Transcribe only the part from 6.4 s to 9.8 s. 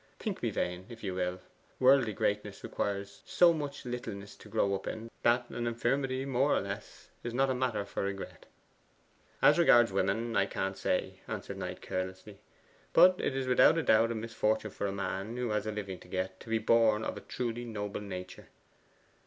or less is not a matter for regret.' 'As